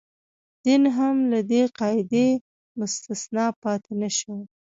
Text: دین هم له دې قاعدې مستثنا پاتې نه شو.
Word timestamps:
دین 0.63 0.83
هم 0.97 1.15
له 1.31 1.39
دې 1.51 1.63
قاعدې 1.79 2.27
مستثنا 2.79 3.45
پاتې 3.61 3.91
نه 4.01 4.09
شو. 4.17 4.35